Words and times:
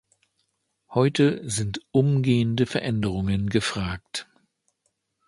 Heute 0.89 1.47
sind 1.47 1.85
umgehende 1.91 2.65
Veränderungen 2.65 3.49
gefragt. 3.51 4.27